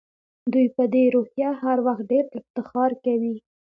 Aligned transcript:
دوی 0.53 0.67
په 0.75 0.83
دې 0.93 1.03
روحیه 1.15 1.51
هر 1.63 1.77
وخت 1.87 2.03
ډېر 2.11 2.25
افتخار 2.39 2.91
کوي. 3.05 3.35